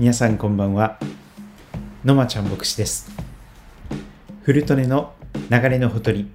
[0.00, 0.98] 皆さんこんばんは。
[2.06, 3.10] のまちゃん牧師です。
[4.44, 5.12] 古利根の
[5.50, 6.30] 流れのほとり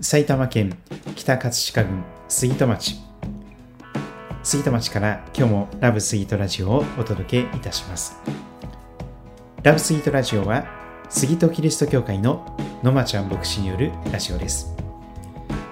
[0.00, 0.76] 埼玉県
[1.14, 2.96] 北葛飾郡杉戸町。
[4.42, 8.16] 杉戸町から今日もラブスイートラジオをお届けいたします。
[9.62, 10.66] ラブスイートラジオは
[11.08, 14.74] 杉戸キリスト教会ののまちゃん牧師によるラジオです。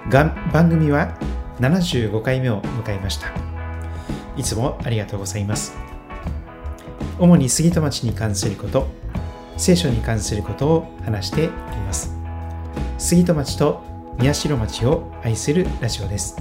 [0.09, 1.19] が番組は
[1.59, 3.33] 75回目を迎えました。
[4.37, 5.90] いつもありがとうございます。
[7.21, 8.89] 主に杉戸町に関すること
[9.59, 11.51] 聖書に関することを話しており
[11.83, 12.17] ます。
[12.97, 13.83] 杉戸町と
[14.19, 16.37] 宮代町を愛するラジオです。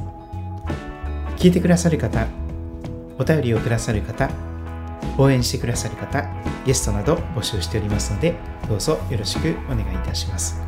[1.36, 2.26] 聞いてくださる方
[3.18, 4.30] お便りをくださる方
[5.18, 6.26] 応援してくださる方
[6.66, 8.36] ゲストなど募集しておりますので
[8.70, 10.62] どうぞよろしくお願いいたします。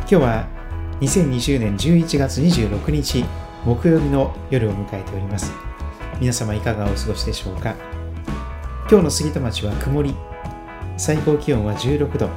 [0.00, 0.48] 今日は
[1.00, 3.24] 2020年11月26日
[3.64, 5.52] 木曜日の夜を迎えております。
[6.20, 7.76] 皆様いかがお過ごしでしょうか？
[8.90, 10.14] 今日の杉戸町は曇り。
[10.96, 12.30] 最高気温は16度。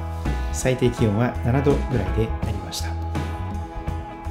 [0.52, 2.90] 最低気温は7度ぐらいでありました。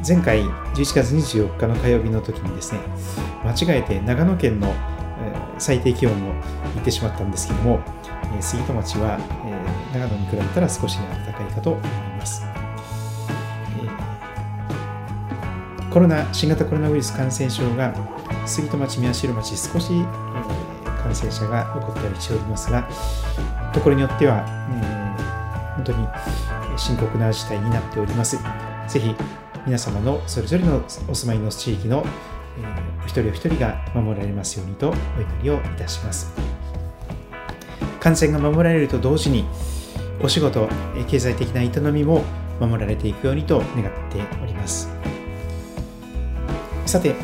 [0.08, 2.80] 前回11月24日の火曜日の時にですね
[3.44, 4.72] 間違えて長野県の
[5.58, 6.16] 最低気温を
[6.75, 7.80] 言ってしまったんですけども
[8.39, 9.17] 杉戸町は
[9.91, 11.88] 長野に比べたら少し暖かいかと思い
[12.19, 12.44] ます。
[15.89, 17.95] コロナ新型コロナウイルス感染症が
[18.45, 19.91] 杉戸町宮代町少し
[21.11, 22.87] 感染者が起こったりしておりますが、
[23.73, 26.07] ところによっては、えー、本当に
[26.77, 28.37] 深刻な事態になっております。
[28.87, 29.13] ぜひ
[29.65, 32.05] 皆様のそれぞれのお住まいの地域の、
[32.57, 36.31] えー、お一人お一人が守られますようにとお祈りをいたします。
[37.99, 39.45] 感染が守られると同時に、
[40.23, 40.69] お仕事、
[41.09, 42.23] 経済的な営みも
[42.59, 44.89] 守られていくようにと願っております。
[46.85, 47.15] さて、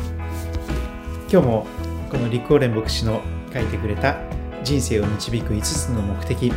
[1.32, 1.66] 今日も
[2.10, 3.22] この立候連牧師の
[3.58, 4.16] 書いてくれた
[4.62, 6.52] 人生を導く5つの目的。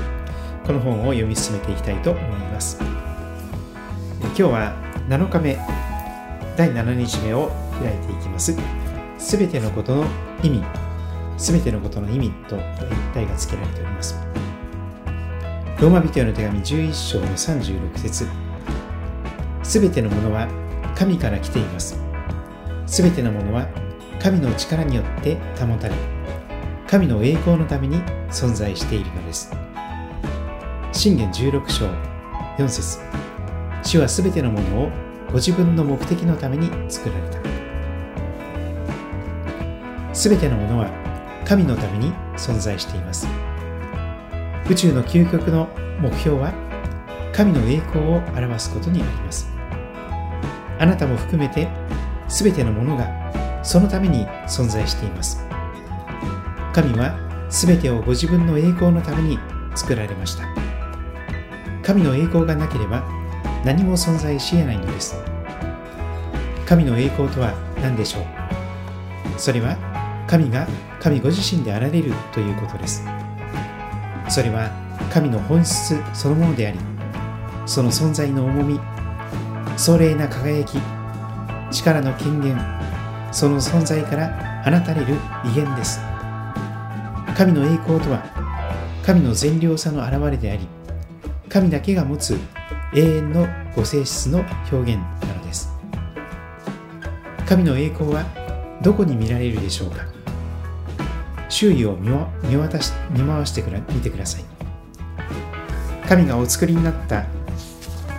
[0.66, 2.78] この本を読み進めていきたいと思います。
[4.22, 4.76] 今日は
[5.10, 5.58] 7日目。
[6.56, 8.56] 第7日目を開いていきます。
[9.18, 10.06] すべてのことの
[10.44, 10.64] 意味。
[11.38, 12.58] すべてのことの意味と
[13.16, 14.20] 題が付けられております。
[15.80, 18.28] ローマ人への手紙11章の36節。
[19.64, 20.48] すべてのものは
[20.96, 22.00] 神から来ています。
[22.86, 23.68] すべてのものは
[24.20, 26.21] 神の力によって保たれ
[26.92, 29.50] 神の栄光のために存在しているのです。
[30.92, 31.86] 信玄16章
[32.58, 33.00] 4節
[33.82, 34.90] 主はすべてのものを
[35.28, 37.40] ご自分の目的のために作られた。
[40.14, 40.90] すべてのものは
[41.46, 43.26] 神のために存在しています。
[44.70, 45.70] 宇宙の究極の
[46.02, 46.52] 目標は
[47.32, 49.50] 神の栄光を表すことにあります。
[50.78, 51.70] あなたも含めて
[52.28, 55.42] すべてのものがそのために存在しています。
[56.74, 57.16] 神は
[57.50, 59.40] 全てをご自分の栄光のために
[59.76, 60.46] 作られました。
[61.84, 63.04] 神の栄光がなければ
[63.66, 65.16] 何も存在し得ないのです。
[66.66, 68.24] 神の栄光とは何でしょう？
[69.38, 69.76] それは
[70.28, 70.66] 神が
[71.02, 73.04] 神ご自身であられるということです。
[74.30, 74.70] それは
[75.12, 76.80] 神の本質そのものであり、
[77.66, 78.80] その存在の重み、
[79.76, 80.80] 壮麗な輝き、
[81.72, 82.58] 力の権限、
[83.34, 86.00] その存在から放たれる威厳です。
[87.42, 88.24] 神の栄光とは
[89.04, 90.68] 神の善良さの表れであり
[91.50, 92.38] 神だけが持つ
[92.94, 95.68] 永遠のご性質の表現なのです。
[97.48, 98.26] 神の栄光は
[98.84, 100.06] どこに見られるでしょうか。
[101.50, 101.98] 周囲を
[102.44, 104.44] 見渡し見回してくら見てください。
[106.08, 107.26] 神がお作りになった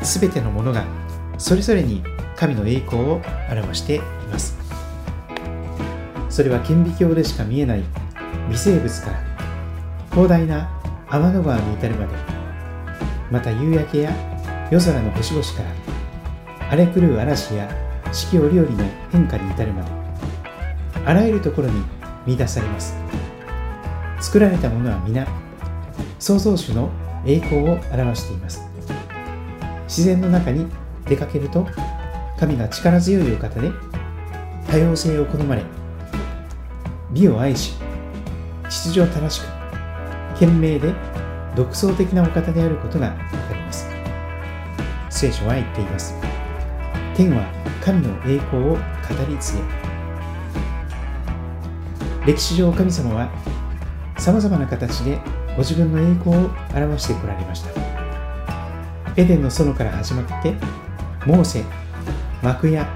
[0.02, 0.84] すべてのものが
[1.38, 2.02] それぞれに
[2.34, 4.00] 神の栄光を表してい
[4.32, 4.58] ます。
[6.28, 7.84] それは顕微鏡でしか見えない
[8.48, 9.22] 微生物から
[10.10, 10.68] 広大な
[11.08, 12.14] 天の川に至るまで
[13.30, 14.12] また夕焼けや
[14.70, 17.68] 夜空の星々から荒れ狂う嵐や
[18.12, 19.90] 四季折々の変化に至るまで
[21.04, 21.82] あらゆるところに
[22.26, 22.94] 見出されます。
[24.20, 25.26] 作られたものは皆
[26.18, 26.90] 創造主の
[27.26, 28.62] 栄光を表しています。
[29.88, 30.66] 自然の中に
[31.06, 31.66] 出かけると
[32.38, 33.70] 神が力強いお方で
[34.70, 35.62] 多様性を好まれ
[37.12, 37.74] 美を愛し
[38.72, 39.44] 秩序正しく、
[40.38, 40.94] 賢明で
[41.54, 43.86] 独創的なお方であることがわかります。
[45.10, 46.14] 聖書は言っています。
[47.14, 47.44] 天は
[47.84, 48.78] 神の栄光を語
[49.28, 49.56] り継
[52.24, 52.32] げ。
[52.32, 53.30] 歴史上神様は
[54.16, 55.20] 様々な形で
[55.54, 57.70] ご自分の栄光を表してこられました。
[59.16, 60.54] エデンの園から始まって、
[61.26, 61.62] モーセ、
[62.42, 62.88] 幕屋、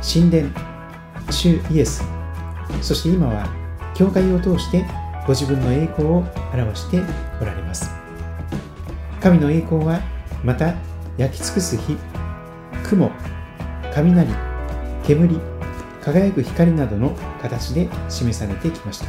[0.00, 0.48] 神殿、
[1.30, 2.02] 主イエス、
[2.80, 3.63] そして今は
[3.94, 4.84] 教会を通して
[5.26, 7.00] ご自分の栄光を表して
[7.40, 7.90] おられます。
[9.20, 10.00] 神の栄光は
[10.42, 10.74] また
[11.16, 11.96] 焼き尽くす火
[12.82, 13.10] 雲
[13.94, 14.30] 雷
[15.04, 15.40] 煙
[16.02, 19.06] 輝く光などの形で示されてきました。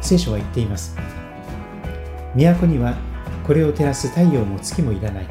[0.00, 0.96] 聖書は言っています。
[2.34, 2.96] 都には
[3.46, 5.28] これを照らす太陽も月もいらない。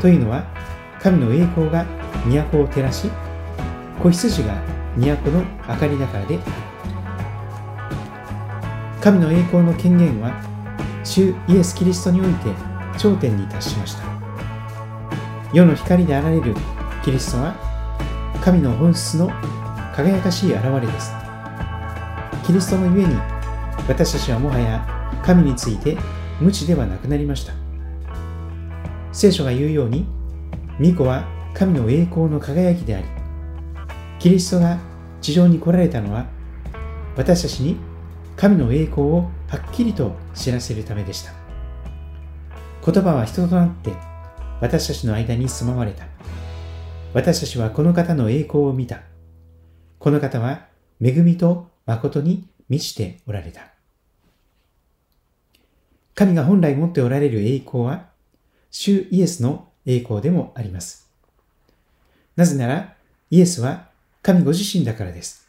[0.00, 0.44] というのは
[1.00, 1.86] 神の栄光が
[2.26, 3.10] 都を照らし
[4.00, 4.62] 子羊が
[4.96, 6.71] 都の明かりだからである。
[9.02, 10.30] 神の栄光の権限は
[11.02, 12.54] 主イエス・キリストにおいて
[12.96, 14.04] 頂点に達しました。
[15.52, 16.54] 世の光であられる
[17.04, 17.56] キリストは
[18.40, 19.28] 神の本質の
[19.92, 21.12] 輝かしい現れです。
[22.46, 23.16] キリストのゆえに
[23.88, 24.86] 私たちはもはや
[25.24, 25.98] 神について
[26.40, 27.54] 無知ではなくなりました。
[29.10, 30.06] 聖書が言うように
[30.78, 31.24] 巫女は
[31.54, 33.06] 神の栄光の輝きであり
[34.20, 34.78] キリストが
[35.20, 36.26] 地上に来られたのは
[37.16, 37.76] 私たちに
[38.42, 41.30] 神の栄光をはっきりと知らせるためでした。
[42.84, 43.92] 言葉は人となって
[44.60, 46.06] 私たちの間に住まわれた。
[47.14, 49.02] 私たちはこの方の栄光を見た。
[50.00, 50.66] この方は
[51.00, 53.60] 恵みと誠に満ちておられた。
[56.16, 58.08] 神が本来持っておられる栄光は
[58.72, 61.08] 主イエスの栄光でもあります。
[62.34, 62.96] なぜなら
[63.30, 63.86] イエスは
[64.20, 65.41] 神ご自身だからです。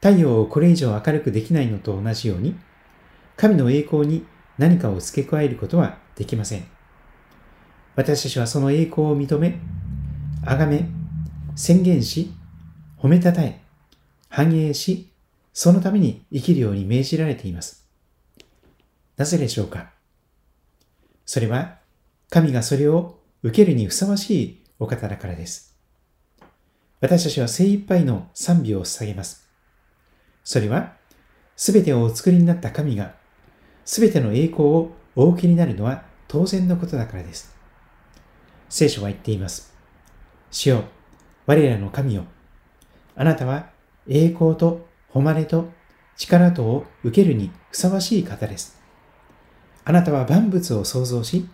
[0.00, 2.56] 太陽をこれ以上明るくできないのと同じように、
[3.36, 4.24] 神の栄光に
[4.58, 6.64] 何かを付け加えることはできません。
[7.96, 9.58] 私たちはその栄光を認め、
[10.44, 10.88] 崇め、
[11.54, 12.32] 宣言し、
[12.98, 13.62] 褒めたたえ、
[14.28, 15.10] 繁栄し、
[15.52, 17.86] そのために生きるように命じられています。
[19.16, 19.90] なぜでしょうか？
[21.26, 21.78] それは、
[22.30, 25.76] 神がそれを受けるにふさわしいお方だからです。
[27.00, 29.49] 私たちは精一杯の賛美を捧げます。
[30.44, 30.94] それは、
[31.56, 33.14] すべてをお作りになった神が、
[33.84, 37.54] すべての栄光をお受けになるのは当然のことだからです。
[38.68, 39.74] 聖書は言っています。
[40.50, 40.84] 主よ、
[41.46, 42.24] 我らの神よ。
[43.16, 43.70] あなたは
[44.08, 45.68] 栄光と誉れと
[46.16, 48.80] 力とを受けるにふさわしい方です。
[49.84, 51.48] あなたは万物を創造し、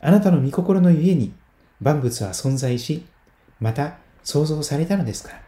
[0.00, 1.32] あなたの御心のゆえに
[1.80, 3.06] 万物は存在し、
[3.60, 5.43] また創造されたのですから。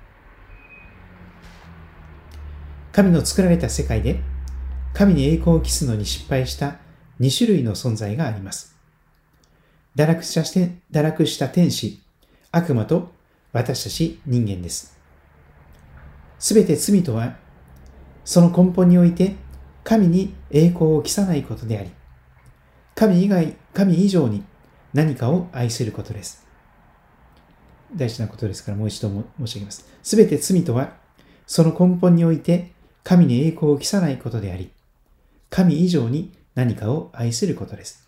[2.97, 4.23] 神の作られた世界で
[4.95, 6.79] 神に栄光を期すのに失敗した
[7.21, 8.75] 2種類の存在があります。
[9.95, 12.01] 堕落した堕落した天使、
[12.53, 13.13] 悪魔と
[13.53, 14.99] 私たち人間です。
[16.39, 17.37] すべて罪とは、
[18.25, 19.35] その根本において
[19.85, 21.91] 神に栄光を期さないことであり、
[22.95, 24.43] 神以外、神以上に
[24.95, 26.47] 何かを愛することです。
[27.95, 29.87] 大事なことですからもう一度申し上げます。
[30.03, 30.95] すべて罪とは、
[31.47, 32.75] その根本において
[33.07, 34.69] 神に栄光を期さないことであり、
[35.49, 38.05] 神以上に何かを愛することです。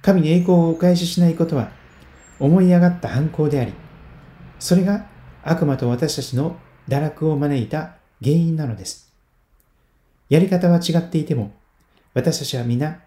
[0.00, 1.70] 神に栄光をお返ししないことは、
[2.40, 3.74] 思い上がった反抗であり、
[4.58, 5.04] それが
[5.42, 6.56] 悪魔と私たちの
[6.88, 9.12] 堕落を招いた原因なのです。
[10.30, 11.52] やり方は違っていても、
[12.14, 13.00] 私たちは皆、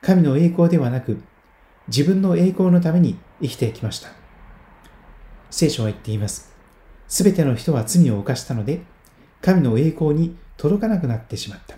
[0.00, 1.22] 神の栄光ではなく、
[1.86, 4.08] 自分の栄光のために生きてきました。
[5.48, 6.52] 聖書は言っています。
[7.06, 8.82] すべての人は罪を犯したので、
[9.42, 11.76] 神の栄光に届かなくなってしまった。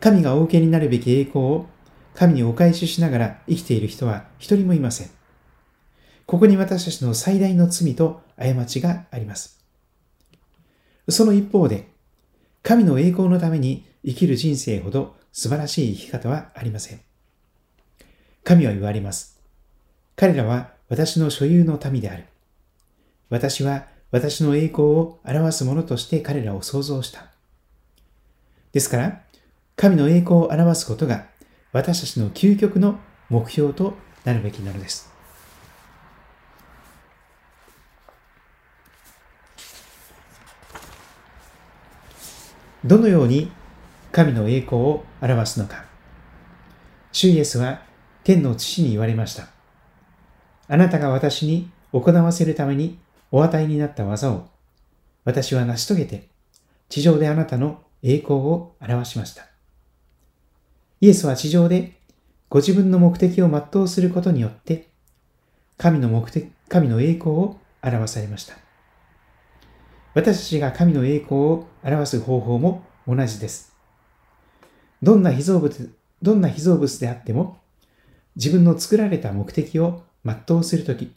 [0.00, 1.66] 神がお受けになるべき栄光を
[2.14, 5.10] 神にお返ししながら生きている人は一人もいません。
[6.26, 9.62] ここに私たちの最大の罪と過ちがあります。
[11.08, 11.88] その一方で、
[12.62, 17.00] 神の栄光のために生きる人生ほど素晴らしい生き方はありません。
[18.42, 19.40] 神は言われます。
[20.16, 22.24] 彼らは私の所有の民である。
[23.28, 27.26] 私は私の栄光を表すものとして彼らを創造した。
[28.70, 29.22] ですから、
[29.74, 31.26] 神の栄光を表すことが
[31.72, 33.94] 私たちの究極の目標と
[34.24, 35.12] なるべきなのです。
[42.84, 43.50] どのように
[44.12, 45.86] 神の栄光を表すのか。
[47.10, 47.82] 主イエスは
[48.22, 49.48] 天の父に言われました。
[50.68, 53.02] あなたが私に行わせるために
[53.34, 54.46] お与えになった技を
[55.24, 56.28] 私は成し遂げて
[56.88, 59.48] 地上であなたの栄光を表しました。
[61.00, 61.98] イエスは地上で
[62.48, 64.86] ご自分の目的を全うすることによって
[65.78, 68.54] 神の目的、神の栄光を表されました。
[70.14, 73.74] 私たちが神の栄光を表す方法も同じです。
[75.02, 77.58] どんな被造物、どんな被造物であっても
[78.36, 81.12] 自分の作られた目的を全うするとき、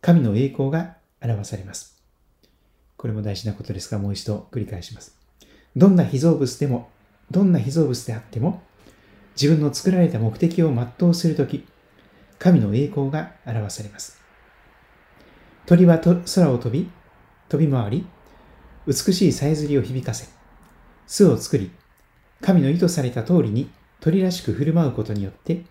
[0.00, 2.02] 神の栄光が表されます。
[2.96, 5.16] これも大事なことですが、もう一度繰り返します。
[5.76, 6.90] どんな被造物でも、
[7.30, 8.62] どんな被造物であっても、
[9.40, 11.66] 自分の作られた目的を全うするとき、
[12.38, 14.20] 神の栄光が表されます。
[15.66, 16.90] 鳥は空を飛び、
[17.48, 18.06] 飛び回り、
[18.86, 20.28] 美しいさえずりを響かせ、
[21.06, 21.70] 巣を作り、
[22.40, 25.64] 神の意図された通りに鳥らしく振る舞うことによって、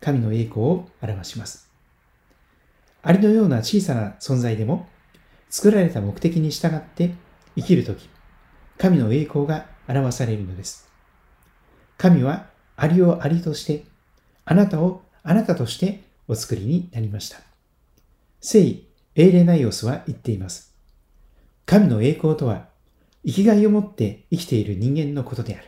[0.00, 1.68] 神の栄光を表します。
[3.02, 4.86] アリのような小さな存在でも、
[5.50, 7.14] 作られた目的に従って
[7.56, 8.08] 生きるとき、
[8.76, 10.88] 神の栄光が表されるのです。
[11.96, 13.84] 神はアリをアリとして、
[14.44, 17.38] あなたをあなたとしてお作りになりました。
[18.40, 18.60] 聖
[19.14, 20.72] エーレナイオスは言っています。
[21.66, 22.68] 神の栄光とは、
[23.26, 25.64] 生きがいを持って生きている人間のことである。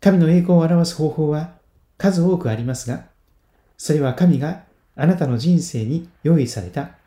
[0.00, 1.54] 神の栄光を表す方法は
[1.96, 3.06] 数多くありますが、
[3.78, 4.64] それは神が
[4.96, 6.98] あなたの人生に用意された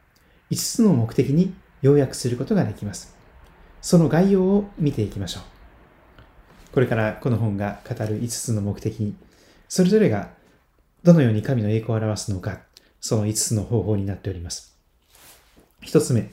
[0.52, 3.16] 5つの目的に要約することができます。
[3.82, 5.44] その概要を見ていきましょう。
[6.74, 9.16] これからこの本が語る5つの目的に、
[9.68, 10.30] それぞれが
[11.04, 12.62] どのように神の栄光を表すのか、
[13.00, 14.78] その5つの方法になっております。
[15.84, 16.32] 1つ目、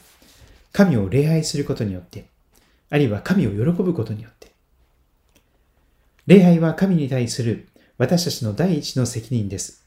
[0.73, 2.27] 神を礼拝することによって、
[2.91, 4.53] あるいは神を喜ぶことによって。
[6.27, 7.69] 礼拝は神に対する
[7.99, 9.85] 私たちの第一の責任です。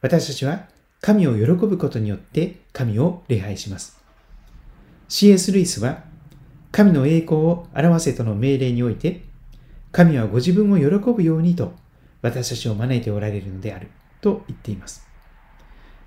[0.00, 0.68] 私たちは
[1.02, 4.00] 神を喜ぶことによって神を礼拝します。
[5.08, 5.50] C.S.
[5.50, 6.04] ルイスは、
[6.70, 9.24] 神の栄光を表せとの命令において、
[9.90, 11.74] 神はご自分を喜ぶようにと
[12.22, 13.88] 私たちを招いておられるのである
[14.20, 15.04] と言っています。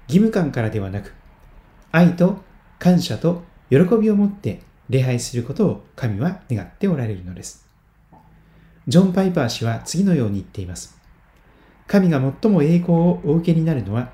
[0.08, 1.14] 義務感からではなく、
[1.92, 2.38] 愛と
[2.80, 7.68] 感謝と喜びを持って礼拝することを神は願っておられるのです。
[8.88, 10.98] ジョン・パイパー氏は次のように言っています。
[11.86, 14.10] 神が最も栄光をお受けになるのは、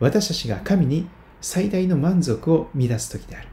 [0.00, 1.08] 私たちが神に
[1.40, 3.48] 最大の満足を乱す時である。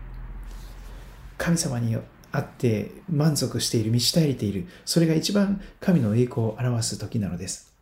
[1.38, 1.98] 神様に
[2.32, 4.68] 会って満足している、満ち足りている。
[4.86, 7.74] それが一番神の栄光を表す時なのです。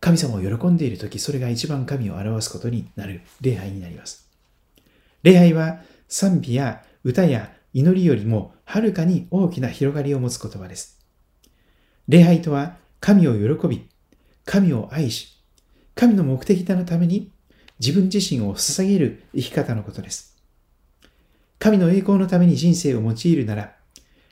[0.00, 4.28] 神様を喜んでいる時、それが一番神を表すことになる礼拝になります。
[5.22, 10.98] 礼拝は賛美や歌や祈りよりもはるかに大きな広がりを持つ言葉です。
[12.08, 13.88] 礼拝とは神を喜び、
[14.44, 15.31] 神を愛し、
[15.94, 17.30] 神の目的のために
[17.78, 20.36] 自分自身を捧げる生き方のことです。
[21.58, 23.76] 神の栄光のために人生を用いるなら、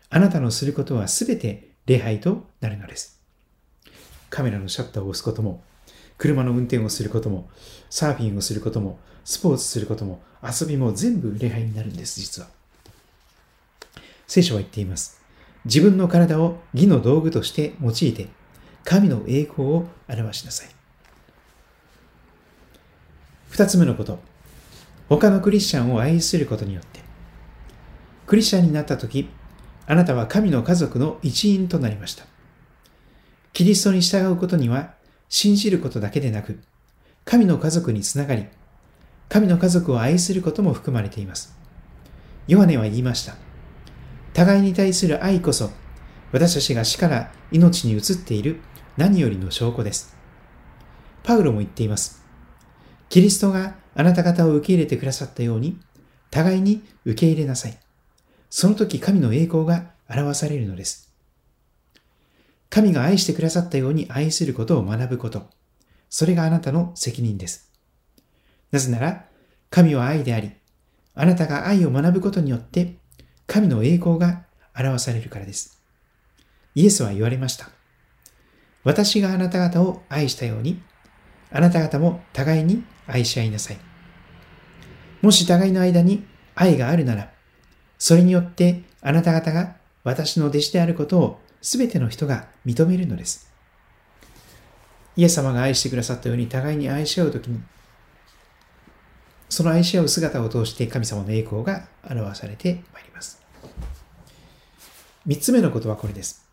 [0.08, 3.20] あなたのすることはすべて礼拝となるのです。
[4.30, 5.62] カメラのシャッターを押すことも、
[6.18, 7.48] 車の運転をすることも、
[7.88, 12.48] サーフィンをすることも、スポーツすることも、遊びも全部礼拝になるんです、実は。
[14.26, 15.20] 聖書は言っています。
[15.64, 18.28] 自分の体を義の道具として用いて、
[18.84, 20.79] 神の栄光を表しなさい。
[23.60, 24.18] 二つ目のこと。
[25.10, 27.00] 他のクリスチャンを愛することによって、
[28.26, 29.28] クリスチャンになった時、
[29.86, 32.24] あなたは神の家族の一員となりました。
[33.52, 34.94] キリストに従うことには、
[35.28, 36.58] 信じることだけでなく、
[37.26, 38.46] 神の家族につながり、
[39.28, 41.54] 神の家族を愛することも含まれています。
[42.48, 43.34] ヨハネは言いました。
[44.32, 45.68] 互いに対する愛こそ、
[46.32, 48.62] 私たちが死から命に移っている
[48.96, 50.16] 何よりの証拠です。
[51.22, 52.19] パウロも言っています。
[53.10, 55.78] キリストがあなた方を受け入れてくださったように、
[56.30, 57.76] 互いに受け入れなさい。
[58.48, 61.12] その時神の栄光が表されるのです。
[62.68, 65.50] 神が愛してくださったように愛することを学ぶこと。
[66.08, 67.72] それがあなたの責任です。
[68.70, 69.26] なぜなら、
[69.70, 70.52] 神は愛であり、
[71.16, 72.94] あなたが愛を学ぶことによって、
[73.48, 74.44] 神の栄光が
[74.78, 75.82] 表されるからです。
[76.76, 77.70] イエスは言われました。
[78.84, 80.80] 私があなた方を愛したように、
[81.52, 83.78] あなた方も互いに愛し合いなさい。
[85.22, 87.30] もし互いの間に愛があるなら、
[87.98, 93.50] それによってあなた方が私の弟子であることを全ての人が認めるのです。
[95.16, 97.60] イエス様が愛してくださったように互いに愛し合うときに、
[99.48, 103.42] その愛し合う姿を通して神様の栄光が表されてまいります。
[105.26, 106.46] 三つ目のことはこれです。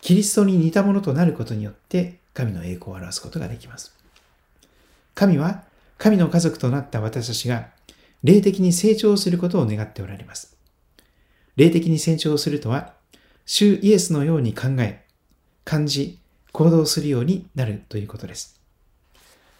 [0.00, 4.01] キリストに似たものとなることによって神の栄光を表すことができます。
[5.14, 5.64] 神は
[5.98, 7.68] 神の家族となった私たちが
[8.22, 10.56] 霊的に成長することを願っておられます。
[11.56, 12.94] 霊的に成長するとは、
[13.44, 15.04] 主イエスのように考え、
[15.64, 16.18] 感じ、
[16.52, 18.60] 行動するようになるということです。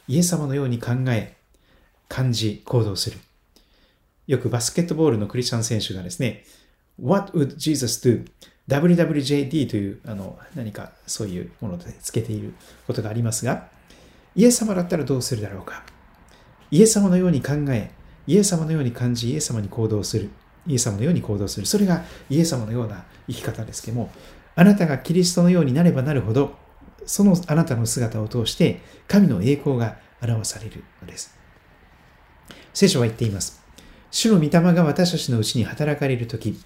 [0.08, 1.36] イエス様のように考え、
[2.08, 3.18] 感じ、行動する。
[4.26, 6.44] よくバスケットボールのクリスチャン選手がですね、
[7.02, 8.24] What would Jesus do?
[8.68, 12.54] WWJD というあの何かそういうものでつけている
[12.86, 13.68] ことがありますが、
[14.34, 15.82] イエス様だったらどうするだろうか？
[16.70, 17.90] イエス様のように考え、
[18.26, 20.30] イエス様のように感じ、イエス様に行動する。
[20.66, 21.66] イエス様のように行動する。
[21.66, 24.10] それがイエス様のような生き方ですけども、
[24.54, 26.54] あなたがキリストのようになればなるほど、
[27.04, 31.36] そのあなたの姿を通して神の栄光が表されるのです。
[32.72, 33.60] 聖書は言っています。
[34.10, 36.58] 主の御霊が私たちのうちに働かれるとき、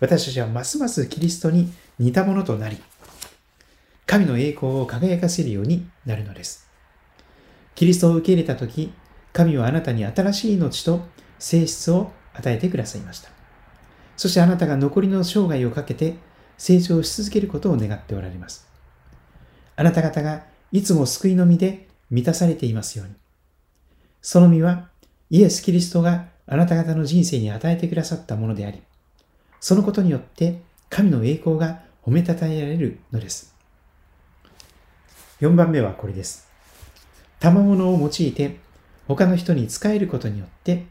[0.00, 2.78] 私たちはますますキリストに似たものとなり、
[4.06, 6.63] 神の栄光を輝かせるようになるのです。
[7.74, 8.92] キリストを受け入れたとき、
[9.32, 11.02] 神はあなたに新しい命と
[11.38, 13.30] 性質を与えてくださいました。
[14.16, 16.14] そしてあなたが残りの生涯をかけて
[16.56, 18.68] 成長し続けることを願っておられます。
[19.76, 23.14] あなた方がいつも救いの身で満たされていますように。
[24.22, 24.88] その身は
[25.30, 28.80] イエス・キリストがあなた方の人生に与えてくださったものであり、
[29.60, 33.54] そのことによって神の栄光が褒めたたえられるのです。
[35.40, 36.48] 4番目はこれです。
[37.44, 38.56] 賜物を用いて
[39.06, 40.86] 他の人に仕えることによって、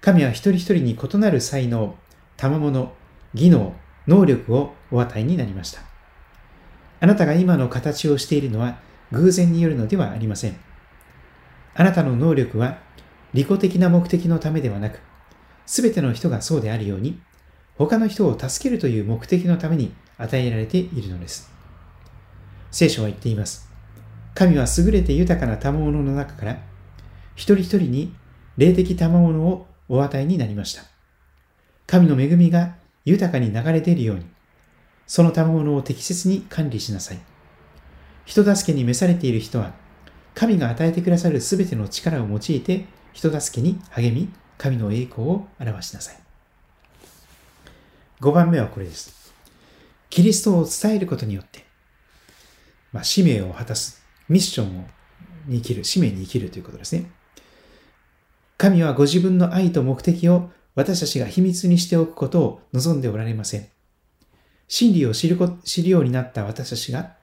[0.00, 1.94] 神は一人一人に異なる才能、
[2.36, 2.92] 賜物、
[3.34, 3.72] 技能、
[4.08, 5.80] 能力をお与えになりました。
[6.98, 8.80] あなたが今の形をしているのは
[9.12, 10.56] 偶然によるのではありません。
[11.76, 12.78] あなたの能力は
[13.32, 14.98] 利己的な目的のためではなく、
[15.66, 17.20] すべての人がそうであるように、
[17.78, 21.48] 他の人を助けるという目的のために与えられているのです。
[22.72, 23.72] 聖書は言っています。
[24.34, 26.58] 神は優れて豊かな賜物の中から、
[27.36, 28.14] 一人一人に
[28.56, 30.82] 霊的賜物をお与えになりました。
[31.86, 32.74] 神の恵みが
[33.04, 34.26] 豊かに流れ出るように、
[35.06, 37.18] その賜物を適切に管理しなさい。
[38.24, 39.72] 人助けに召されている人は、
[40.34, 46.18] 神が与えてくださるすべての力を用いて、人助けに励み、神の栄光を表しなさい。
[48.20, 49.32] 5番目はこれです。
[50.10, 51.64] キリストを伝えることによって、
[52.92, 54.84] まあ、使命を果たす、ミッションを
[55.46, 57.10] に生きる、使命に生きるということですね。
[58.56, 63.68] 神はご自分の愛と目的を私たちが秘密にしておくことを望んでおられません。
[64.68, 67.14] 真理を知る知るようになった私たちが、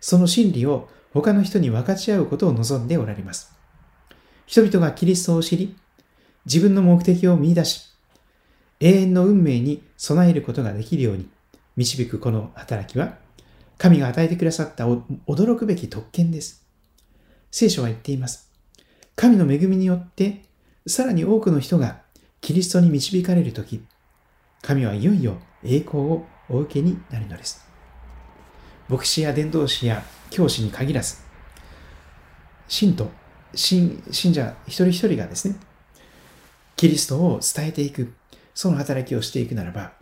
[0.00, 3.52] その真理を他の人に分かち合うことを望んでおられます。
[4.46, 5.76] 人々がキリストを知り、
[6.46, 7.86] 自分の目的を見出し、
[8.80, 11.28] 永遠の運命に備えることができるように
[11.76, 13.16] 導くこの働きは、
[13.78, 16.66] 神が与えてくださった驚くべき特権です。
[17.50, 18.50] 聖書は言っています。
[19.14, 20.42] 神の恵みによって、
[20.86, 22.02] さらに多くの人が
[22.40, 23.82] キリストに導かれるとき、
[24.62, 27.66] 神はいよいよ栄光をお受けになるのです。
[28.88, 31.16] 牧師や伝道師や教師に限らず、
[32.68, 33.10] 信徒、
[33.54, 35.56] 信信者一人一人がですね、
[36.76, 38.14] キリストを伝えていく、
[38.54, 39.92] その働きをしていくならば、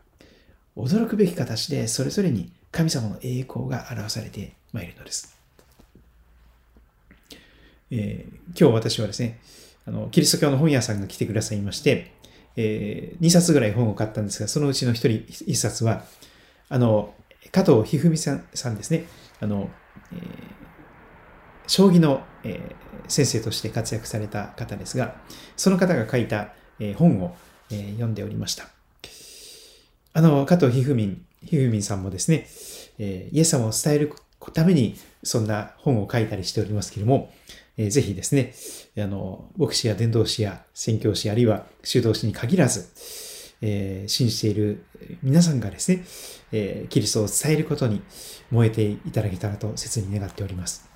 [0.76, 5.38] 驚くべき形でそれぞれに神様の栄光が表されてまいるのです。
[7.92, 9.38] えー、今日私はですね、
[9.86, 12.10] あの、キリスト教の本屋さんが来てくださいまして、
[12.56, 15.08] えー、2冊ぐらい本を買ったんですが、そのうちの1人、
[15.44, 16.04] 1冊は、
[16.68, 17.14] あの、
[17.52, 19.04] 加藤一二三さんですね、
[19.40, 19.70] あの、
[20.12, 20.20] えー、
[21.68, 22.74] 将棋の、えー、
[23.06, 25.14] 先生として活躍された方ですが、
[25.56, 27.36] その方が書いた、えー、本を、
[27.70, 28.66] え、読んでおりました。
[30.12, 32.46] あの、加藤一二三、一二三さんもですね、
[32.98, 34.12] え、イエス様を伝える
[34.52, 37.32] ためにそんな本を書いたりしておりますけれども、
[37.76, 38.54] えー、ぜひですね、
[39.02, 42.88] あの、牧師や伝道師や宣教師あるいは修道士に限らず、
[43.60, 44.84] えー、信じている
[45.22, 46.04] 皆さんがですね、
[46.52, 48.02] えー、キリストを伝えることに
[48.50, 50.88] 燃えていただけたらと切に願っております。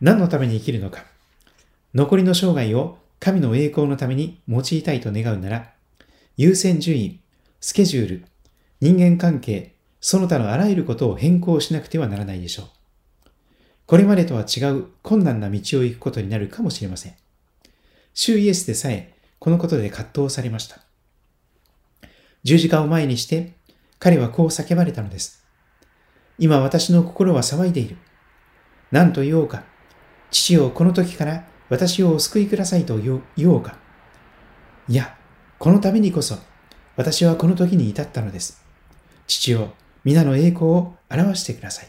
[0.00, 1.04] 何のために生きるのか
[1.94, 5.72] 残りの生涯を神の栄光のために用いたいと願うなら、
[6.36, 7.20] 優先順位、
[7.60, 8.24] スケジュール、
[8.80, 12.66] 人間関係、その他のあらゆることを変更しなくてはならないでしょう。
[13.86, 17.14] これまでとは違う困難な道を行くことになるかもしれません。
[18.12, 20.80] 主イエスでさえ、このことで葛藤されました。
[22.42, 23.54] 十字架を前にして、
[23.98, 25.44] 彼はこう叫ばれたのです。
[26.38, 27.96] 今私の心は騒いでいる。
[28.90, 29.64] 何と言おうか。
[30.30, 33.78] 父をこの時から私をお救いくださいと言おうか。
[34.88, 35.16] いや、
[35.58, 36.36] このためにこそ、
[36.96, 38.65] 私はこの時に至ったのです。
[39.26, 39.70] 父を
[40.04, 41.88] 皆の栄光を表してください。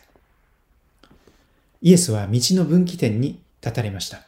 [1.81, 4.23] イエスは道の分岐点に立たれました。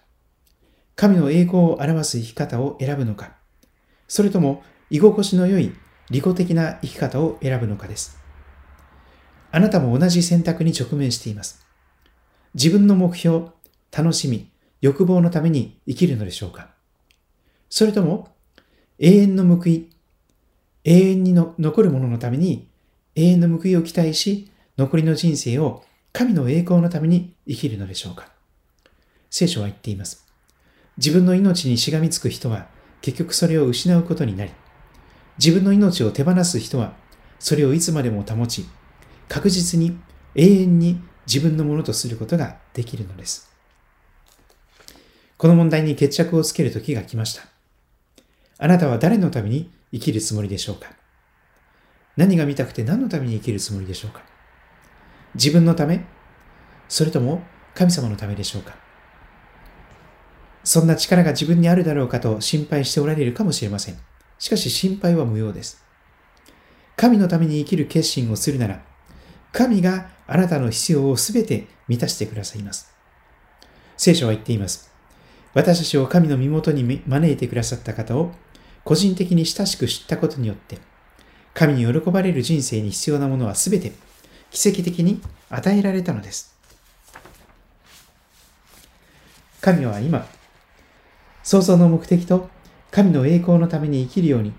[0.96, 3.34] 神の栄光を表す生き方を選ぶのか、
[4.08, 5.74] それとも居心地の良い
[6.10, 8.20] 利己的な生き方を選ぶのかです。
[9.52, 11.66] あなたも同じ選択に直面しています。
[12.54, 13.48] 自分の目標、
[13.96, 16.70] 楽しみ、欲望のために生きるのでしょうか
[17.70, 18.30] それとも、
[19.00, 19.90] 永遠の報い、
[20.84, 22.69] 永遠にの残るもののために
[23.16, 28.28] 永遠の報いを期待し、残りの人生を神の栄光のために生きるのでしょうか
[29.30, 30.26] 聖書は言っています。
[30.98, 32.68] 自分の命にしがみつく人は
[33.02, 34.52] 結局それを失うことになり、
[35.38, 36.94] 自分の命を手放す人は
[37.40, 38.66] それをいつまでも保ち、
[39.28, 39.98] 確実に
[40.36, 43.50] 永遠に自分のものとすることができるのです。
[45.38, 47.44] この問題に決着をつける時が来ました。
[48.58, 50.99] あなたは誰のために生きるつもりでしょうか
[52.20, 54.22] 何が見たくて何のために生きるつもりでしょうか？
[55.36, 56.04] 自分のため？
[56.90, 58.76] それとも神様のためでしょうか？
[60.66, 63.98] そんな力が自分にあるだろうかと心配しておられるかもしれません。
[64.38, 65.82] しかし心配は無用です。
[66.98, 68.84] 神のために生きる決心をするなら、
[69.54, 72.94] 神があなたの必要をすべて満たしてくださいます。
[73.96, 74.92] 聖書は言っています。
[75.54, 78.34] 私たちを神の身元に招いてくださった方を
[78.84, 80.80] 個人的に親しく知ったことによって、
[81.54, 83.92] 神に喜ばれる人生に必要なものはすべて
[84.52, 86.56] 奇跡的に与えられたのです。
[89.62, 90.26] 神は今、
[91.44, 92.50] 創造の目的と
[92.92, 94.54] 神の栄光のために生きるように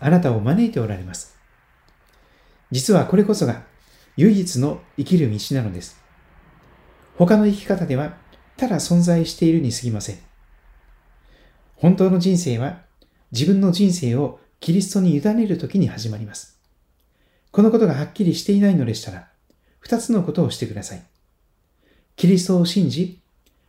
[0.00, 1.36] あなたを招いておられます。
[2.70, 3.62] 実はこれこそが
[4.16, 6.00] 唯一の生きる道なのです。
[7.16, 8.16] 他の生き方では
[8.56, 10.18] ただ存在しているに過ぎません。
[11.76, 12.80] 本当の人生は
[13.32, 16.58] 自分の人生をキリストに委ねるときに始まります。
[17.50, 19.28] このことがはっきりしていないのでしたら、
[19.78, 21.02] 二つのことをしてください。
[22.16, 23.20] キリストを信じ、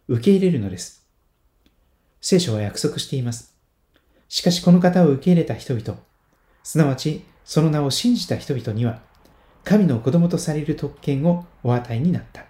[0.08, 1.06] 受け入れるのです。
[2.22, 3.54] 聖書は約束しています。
[4.30, 6.00] しかしこの方を受け入れた人々、
[6.64, 9.02] すなわちその名を信じた人々には、
[9.66, 12.46] 神の子供とされる特権をお与えになった。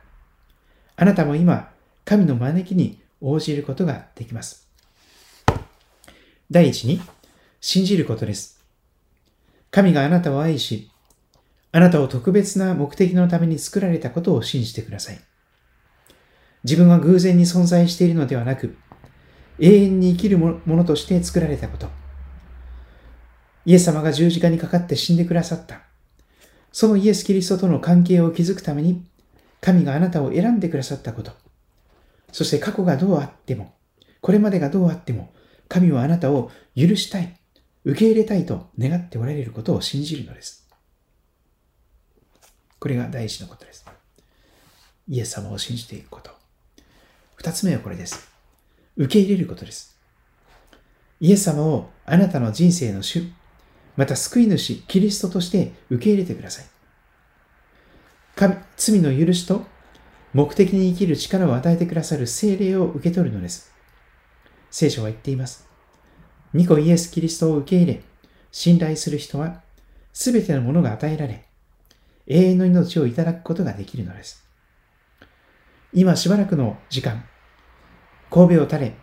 [0.98, 1.72] あなたも今、
[2.04, 4.68] 神の招きに応じることができます。
[6.52, 7.02] 第一に、
[7.60, 8.64] 信じることです。
[9.72, 10.90] 神があなたを愛し、
[11.72, 15.20] あなたを特別な目的のために作られたことを信じてください。
[16.64, 18.78] 自分は偶然に存在しているのではなく、
[19.60, 21.90] 永遠に生きるものとして作られたこと。
[23.66, 25.82] イエス様が十字架にかかって死んでくださった。
[26.72, 29.04] そのイエス・キリストとの関係を築くために、
[29.62, 31.32] 神があなたを選んでくださったこと。
[32.32, 33.74] そして過去がどうあっても、
[34.22, 35.34] これまでがどうあっても、
[35.68, 37.36] 神はあなたを許したい、
[37.86, 40.68] 受け入れたいと願っておられることを信じるのです。
[42.80, 43.86] これが第一のことです。
[45.08, 46.32] イエス様を信じていくこと。
[47.36, 48.28] 二つ目はこれです。
[48.98, 49.96] 受け入れることです。
[51.20, 53.24] イエス様をあなたの人生の主、
[53.96, 56.66] また救い主、キリストとして受け入れてください。
[58.36, 59.64] 神、罪の許しと
[60.34, 63.72] 目的に生きる力を与えてくださる精霊を受け取るのです。
[64.72, 65.75] 聖書は言っています。
[66.56, 68.02] ニコイエス・キリストを受け入れ、
[68.50, 69.62] 信頼する人は、
[70.14, 71.44] すべてのものが与えられ、
[72.28, 74.42] 永遠の命をいただくことができるのです。
[75.92, 77.26] 今しばらくの時間、
[78.32, 78.94] 神戸を垂れ、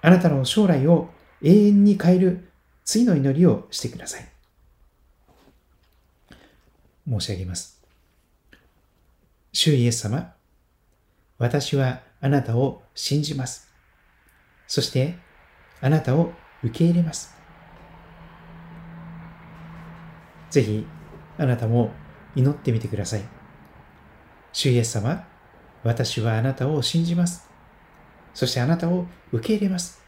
[0.00, 1.10] あなたの将来を
[1.42, 2.48] 永遠に変える
[2.84, 4.28] 次の祈りをしてください。
[7.08, 7.82] 申し上げます。
[9.52, 10.32] 主イエス様、
[11.36, 13.68] 私はあなたを信じます。
[14.68, 15.16] そして、
[15.80, 16.32] あなたを
[16.64, 17.34] 受け入れます。
[20.50, 20.86] ぜひ、
[21.38, 21.92] あなたも
[22.34, 23.22] 祈ってみてください。
[24.52, 25.26] 主イエス様、
[25.82, 27.48] 私はあなたを信じます。
[28.32, 30.02] そしてあなたを受け入れます。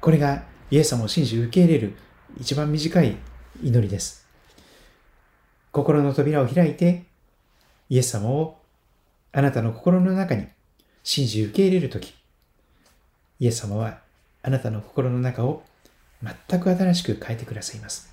[0.00, 1.96] これがイエス様を信じ受け入れる
[2.38, 3.16] 一番短い
[3.62, 4.26] 祈りです。
[5.70, 7.04] 心の扉を開いて、
[7.88, 8.58] イエス様を
[9.32, 10.46] あなたの心の中に
[11.02, 12.14] 信じ受け入れるとき、
[13.40, 14.00] イエス様は
[14.42, 15.62] あなたの心の中を
[16.22, 18.12] 全く新しく変えてくださいます。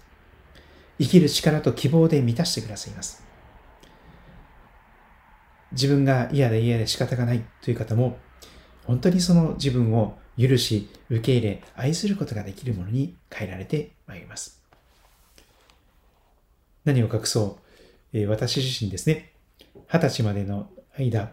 [0.99, 3.23] 生きる力と希望で満たしてくださいます。
[5.71, 8.17] 自分が嫌で嫌で仕方がないという方も、
[8.85, 14.61] 本当にその自分を許し、受け入れ、愛することができるものに変えられてまいります。
[16.83, 17.59] 何を隠そ
[18.13, 19.31] う、え私自身ですね、
[19.87, 21.31] 二十歳までの間、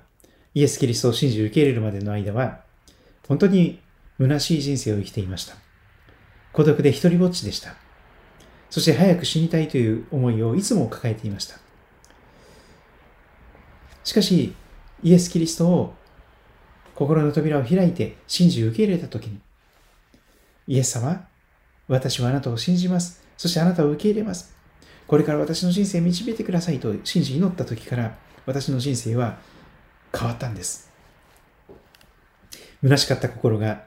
[0.54, 2.67] イエス・キリストを信じ受け入れるまでの間は、
[3.28, 3.80] 本当に
[4.18, 5.54] 虚しい人生を生きていました。
[6.52, 7.74] 孤独で一人ぼっちでした。
[8.70, 11.56] そして早く死にたいという思いをいつも抱えていました。
[14.02, 14.54] しかし、
[15.02, 15.94] イエス・キリストを
[16.94, 19.38] 心の扉を開いて信じ受け入れたときに、
[20.66, 21.28] イエス様、
[21.86, 23.22] 私はあなたを信じます。
[23.36, 24.56] そしてあなたを受け入れます。
[25.06, 29.38] これから私の人生を導いてくださいと信じ祈った時から、私の人生は
[30.12, 30.87] 変わったんです。
[32.82, 33.84] 虚しかった心が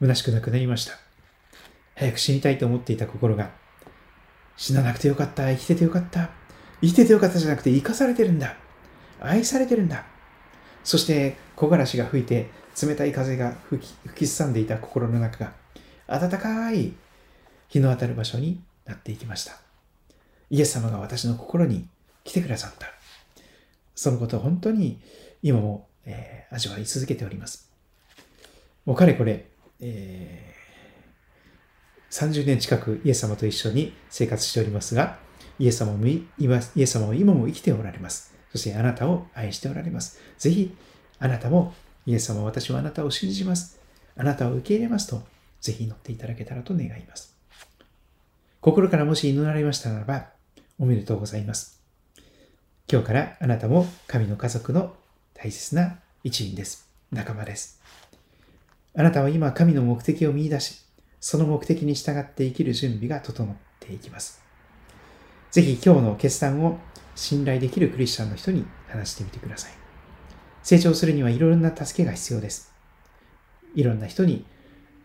[0.00, 0.94] 虚しくなくなりました。
[1.94, 3.50] 早く死にたいと思っていた心が、
[4.56, 6.30] 死ななくてよかった、生きててよかった、
[6.80, 8.56] 生きててよかったじゃなくて生かされてるんだ。
[9.20, 10.04] 愛されてるんだ。
[10.84, 12.50] そして木枯らしが吹いて
[12.80, 15.52] 冷たい風が吹き吹きすさんでいた心の中が
[16.06, 16.94] 暖かい
[17.68, 19.58] 日の当たる場所になっていきました。
[20.50, 21.88] イエス様が私の心に
[22.24, 22.86] 来てくださった。
[23.94, 25.00] そのことを本当に
[25.42, 27.67] 今も、えー、味わい続けております。
[28.84, 29.46] もうかれこれ、
[29.80, 35.18] えー、30年近くイエス様と一緒に生活しておりますが、
[35.58, 36.06] イエス様も
[36.38, 38.34] 今イエス様は今も生きておられます。
[38.50, 40.18] そしてあなたを愛しておられます。
[40.38, 40.74] ぜひ、
[41.18, 41.74] あなたも
[42.06, 43.78] イエス様、私はあなたを信じます。
[44.16, 45.22] あなたを受け入れますと、
[45.60, 47.36] ぜひ祈っていただけたらと願います。
[48.60, 50.30] 心からもし祈られましたならば、
[50.78, 51.80] おめでとうございます。
[52.90, 54.94] 今日からあなたも神の家族の
[55.34, 56.88] 大切な一員です。
[57.12, 57.77] 仲間です。
[58.98, 60.80] あなたは今神の目的を見出し、
[61.20, 64.42] その目的に従って生きる準備が整っていきます。
[65.52, 66.78] ぜひ今日の決断を
[67.14, 69.70] 信頼できるクリスチャンの人に話してみてください。
[70.64, 72.74] 成長するにはいろんな助けが必要です。
[73.76, 74.44] いろんな人に、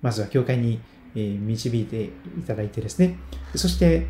[0.02, 0.82] まずは教会に
[1.14, 2.10] 導いてい
[2.48, 3.18] ただいてですね、
[3.54, 4.08] そして、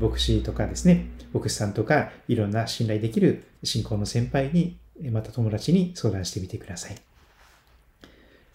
[0.00, 4.78] 牧師とかですね、牧師さんとか、いろんな信頼できる信仰の先輩に、
[5.12, 6.96] また友達に相談してみてください。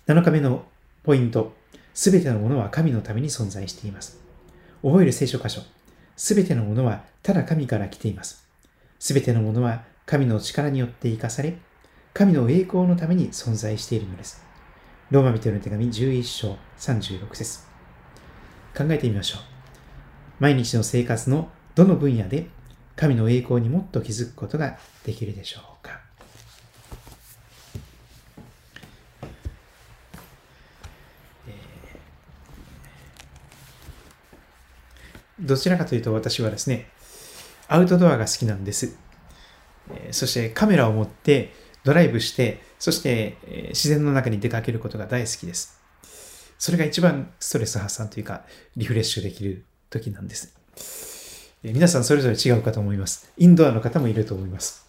[0.07, 0.63] 7日目の
[1.03, 1.51] ポイント、
[1.93, 4.21] すべてのものは神のために存在しています。
[4.81, 5.61] 覚える聖書箇所、
[6.15, 8.47] すべてのものはただ神から来ています。
[8.99, 11.57] すべてのものは神の力によって生かされ、
[12.13, 14.41] 神の栄光のために存在しているのです。
[15.11, 17.59] ローマ人の手紙11章36節
[18.77, 19.41] 考えてみましょう。
[20.39, 22.47] 毎日の生活のどの分野で
[22.95, 26.07] 神の栄光にもっと気づくことができるでしょうか。
[35.39, 36.89] どちらかというと私はですね、
[37.67, 38.97] アウトドアが好きなんです。
[40.11, 43.37] そしてカメラを持ってドライブして、そして、
[43.69, 45.79] 自然の中に出かけることが大好きです。
[46.59, 48.43] それが一番ストレス発散というか、
[48.75, 50.53] リフレッシュできる時なんです。
[51.63, 53.31] 皆さんそれぞれ違うかと思います。
[53.37, 54.85] インドアの方もいると思います。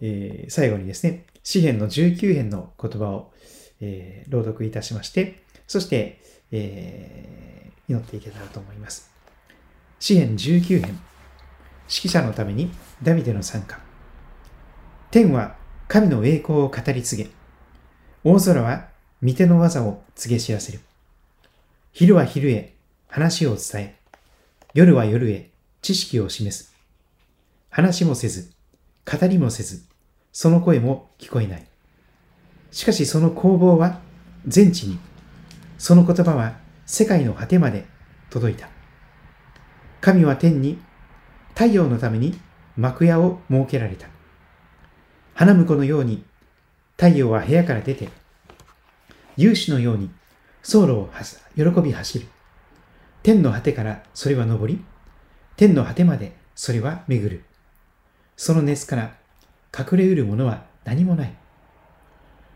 [0.00, 3.32] えー、最後にですね、詩篇の19編の言葉を、
[3.80, 6.20] えー、朗読いたしまして、そして、
[6.52, 9.13] えー、祈っていけたらと思います。
[10.06, 11.00] 詩篇19編、
[11.88, 12.70] 指揮者のために
[13.02, 13.80] ダビデの参加。
[15.10, 15.56] 天は
[15.88, 17.30] 神の栄光を語り継げ、
[18.22, 18.88] 大空は
[19.22, 20.80] 御手の技を告げ知らせる。
[21.94, 22.74] 昼は昼へ
[23.08, 23.96] 話を伝え、
[24.74, 25.48] 夜は夜へ
[25.80, 26.74] 知識を示す。
[27.70, 28.52] 話もせず、
[29.10, 29.86] 語りもせず、
[30.34, 31.66] その声も聞こえない。
[32.72, 34.00] しかしその攻防は
[34.46, 34.98] 全地に、
[35.78, 37.86] その言葉は世界の果てまで
[38.28, 38.68] 届いた。
[40.04, 40.78] 神は天に
[41.54, 42.38] 太陽のために
[42.76, 44.06] 幕屋を設けられた。
[45.32, 46.22] 花婿のように
[46.98, 48.10] 太陽は部屋から出て、
[49.38, 50.10] 勇士のように
[50.60, 51.10] 走路を
[51.56, 52.26] 喜び走る。
[53.22, 54.84] 天の果てからそれは昇り、
[55.56, 57.42] 天の果てまでそれは巡る。
[58.36, 59.14] その熱から
[59.74, 61.34] 隠れうるものは何もない。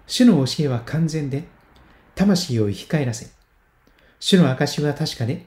[0.07, 1.45] 主の教えは完全で、
[2.15, 3.31] 魂を生き返らせ、
[4.21, 5.47] 主の証は確かで、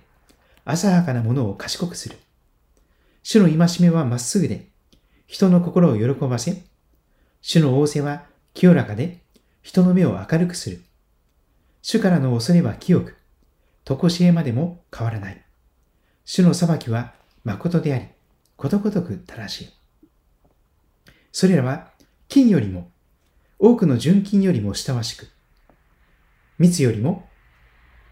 [0.66, 2.18] 浅はかなものを賢くする。
[3.24, 4.70] 主の戒めはまっすぐで、
[5.28, 6.64] 人の心を喜ばせ、
[7.42, 9.22] 主の仰せは清らかで、
[9.62, 10.82] 人の目を明るくする。
[11.82, 13.18] 主からの恐れは清く、
[13.84, 15.42] とこしえまでも変わらない。
[16.26, 18.08] 主の裁きは誠であり、
[18.56, 19.70] ことごとく正しい。
[21.32, 21.92] それらは
[22.28, 22.92] 金よりも、
[23.58, 25.28] 多くの純金よりも親しく、
[26.60, 27.28] 蜜よりも、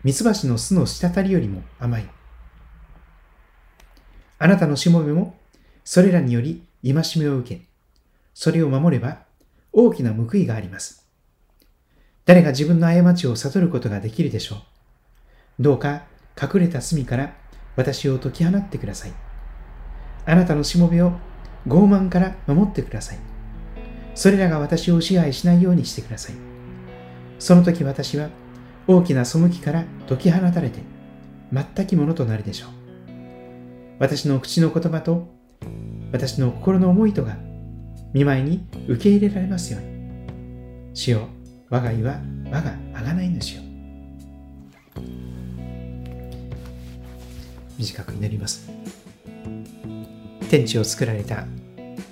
[0.03, 2.09] 蜜蜂の巣の滴りよりも甘い。
[4.41, 5.35] あなたのしもべも、
[5.83, 7.61] それらにより戒めを受け、
[8.33, 9.19] それを守れば
[9.73, 11.05] 大きな報いがあります。
[12.25, 14.59] 誰が自分の過ちを悟ることができるでしょう。
[15.59, 16.03] どうか
[16.41, 17.35] 隠れた罪から
[17.75, 19.13] 私を解き放ってください。
[20.25, 21.11] あなたのしもべを
[21.67, 23.19] 傲慢から守ってください。
[24.15, 26.35] それらが私を支配しないようにしてください。
[27.39, 28.29] その時私は
[28.87, 30.79] 大きな背きから解き放たれて
[31.51, 32.78] 全きものとなるでしょう。
[33.99, 35.27] 私の口の言葉と
[36.13, 37.35] 私の心の思いとが
[38.13, 39.89] 見舞いに受け入れられますように。
[40.93, 41.27] 主よ、
[41.69, 43.61] 我が家は我が贖い主よ。
[47.77, 48.69] 短く祈ります。
[50.49, 51.45] 天地を作られた、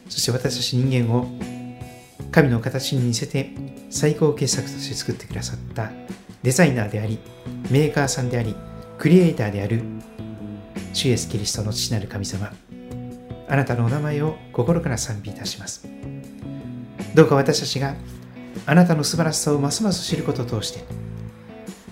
[0.10, 1.28] そして私たち人間を
[2.32, 3.52] 神の形に似せて
[3.90, 5.90] 最高傑作として作ってくださった
[6.44, 7.18] デザイナーであり、
[7.72, 8.56] メーカーさんであり、
[8.98, 9.82] クリエイターである
[10.94, 12.52] 主イエスキリストの父なる神様。
[13.50, 15.88] あなたのお名前を心から賛美いたします。
[17.18, 17.96] どうか私たちが
[18.68, 20.84] あなたの素晴らしさをますます知ることを通して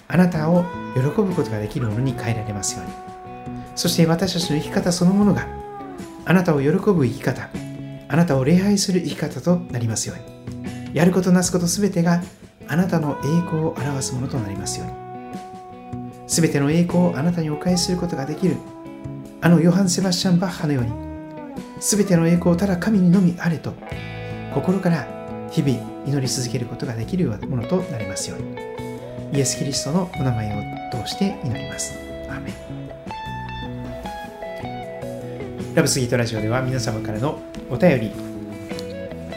[0.07, 2.93] あなたを喜ぶことができるものに変えられますように
[3.75, 5.47] そして私たちの生き方そのものが
[6.25, 7.49] あなたを喜ぶ生き方
[8.07, 12.21] あなたを礼拝する生き方となりますようにやることなすことすべてが
[12.67, 18.57] あなたの栄光を表すものとなりますようにすべての栄光をあなたにお返しすることができる
[19.45, 20.91] あのヨハン・セバスチャン・バッハのように
[21.79, 23.75] すべての栄光ただ神にのみあれと
[24.55, 25.05] 心から
[25.51, 28.55] 日々祈り続けることができるようなものとなりますように。
[29.37, 30.51] イエス・キリストのお名前
[30.97, 31.93] を通して祈ります。
[32.27, 32.53] アメン。
[35.75, 38.11] ラブスギートラジオでは皆様からのお便り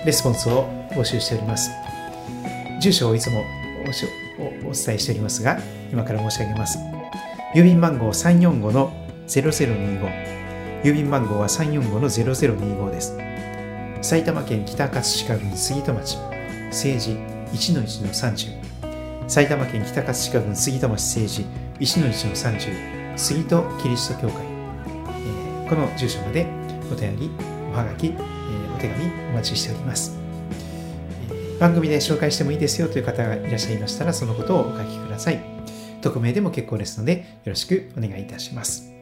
[0.06, 1.70] レスポンスを募集しております。
[2.80, 3.44] 住所をいつも
[4.64, 5.60] お伝えしておりますが
[5.92, 6.78] 今から申し上げます。
[7.54, 8.10] 郵便番号
[9.28, 10.38] 0025
[10.82, 13.18] 郵便番号は345-0025です。
[14.00, 16.16] 埼玉県北葛飾郡杉戸町、
[16.68, 17.16] 政治
[17.52, 19.28] 1-1-30。
[19.28, 21.46] 埼玉県北葛飾郡杉戸町政治
[21.80, 23.18] 1-1-30。
[23.18, 24.46] 杉戸キリスト教会。
[24.46, 26.46] えー、この住所まで
[26.92, 27.30] お便り、
[27.72, 30.16] おはがき、えー、お手紙お待ちしております。
[31.58, 35.40] 番組で紹介してもいいですよという方がいらっしゃいましたら、そのことをお書きください。
[36.02, 38.97] 匿名でも結構ですので、よろしくお願いいたします。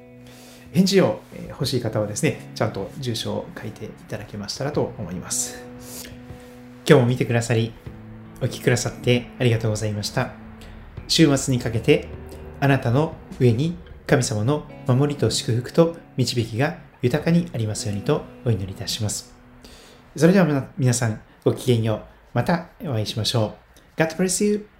[0.76, 5.64] 返事を欲しい方はですね、ちゃんと住所を書いていただけましたらと思います。
[6.86, 7.72] 今日も見てくださり、
[8.42, 10.32] お聴きくださってありがとうございました。
[11.08, 12.08] 週末にかけて、
[12.60, 19.34] あなたの上に神様の守りと祝福と導きが豊かにありますようにとお祈りいたします。
[20.14, 22.00] それでは皆さん、ごきげんよう。
[22.34, 23.54] またお会いしましょ
[23.96, 23.98] う。
[23.98, 24.75] God bless you.